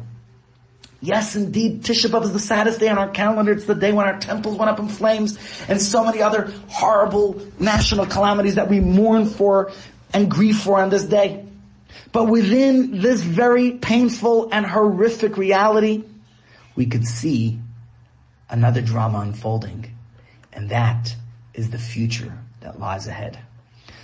[1.02, 3.54] Yes, indeed, Tisha B'Av is the saddest day on our calendar.
[3.54, 5.38] It's the day when our temples went up in flames
[5.70, 9.72] and so many other horrible national calamities that we mourn for
[10.14, 11.46] and grieve for on this day.
[12.12, 16.04] But within this very painful and horrific reality,
[16.76, 17.60] we could see
[18.50, 19.96] another drama unfolding.
[20.54, 21.16] And that
[21.54, 23.40] is the future that lies ahead.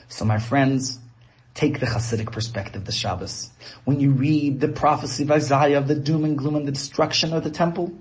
[0.08, 1.00] So my friends,
[1.56, 3.50] Take the Hasidic perspective, of the Shabbos.
[3.86, 7.32] When you read the prophecy of Isaiah of the doom and gloom and the destruction
[7.32, 7.94] of the temple,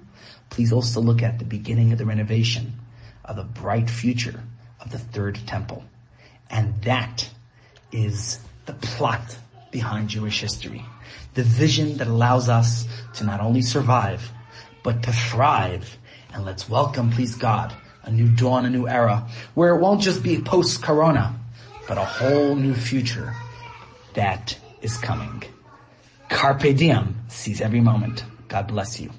[0.50, 2.72] please also look at the beginning of the renovation
[3.24, 4.42] of the bright future
[4.80, 5.84] of the third temple.
[6.50, 7.30] And that
[7.92, 9.38] is the plot
[9.70, 10.84] behind Jewish history.
[11.34, 14.32] The vision that allows us to not only survive,
[14.82, 15.96] but to thrive.
[16.34, 17.72] And let's welcome, please God,
[18.02, 21.38] a new dawn, a new era, where it won't just be post-corona,
[21.86, 23.32] but a whole new future
[24.14, 25.44] that is coming.
[26.28, 28.24] Carpe diem, seize every moment.
[28.48, 29.10] God bless you.